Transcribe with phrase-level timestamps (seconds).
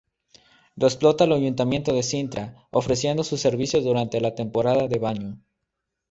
[0.77, 5.39] Lo explota el ayuntamiento de Sintra, ofreciendo su servicio durante la temporada de baño.